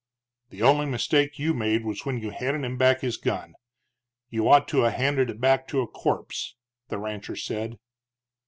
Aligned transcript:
"The 0.49 0.63
only 0.63 0.87
mistake 0.87 1.37
you 1.37 1.53
made 1.53 1.85
was 1.85 2.07
when 2.07 2.17
you 2.17 2.31
handed 2.31 2.65
him 2.65 2.75
back 2.75 3.01
his 3.01 3.17
gun. 3.17 3.53
You 4.31 4.49
ought 4.49 4.67
to 4.69 4.83
'a' 4.83 4.89
handed 4.89 5.29
it 5.29 5.39
back 5.39 5.67
to 5.67 5.81
a 5.81 5.87
corpse," 5.87 6.55
the 6.87 6.97
rancher 6.97 7.35
said. 7.35 7.77